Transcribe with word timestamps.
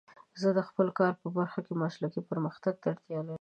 زه 0.41 0.49
د 0.57 0.59
خپل 0.69 0.87
کار 0.99 1.13
په 1.21 1.27
برخه 1.37 1.59
کې 1.65 1.73
مسلکي 1.83 2.21
پرمختګ 2.29 2.75
ته 2.81 2.85
اړتیا 2.91 3.19
لرم. 3.25 3.29